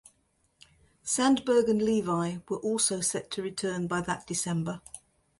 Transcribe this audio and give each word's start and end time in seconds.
Sandberg 1.03 1.69
and 1.69 1.79
Levi 1.79 2.37
were 2.49 2.57
also 2.57 3.01
set 3.01 3.29
to 3.29 3.43
return 3.43 3.85
by 3.85 4.01
that 4.01 4.25
December. 4.25 4.81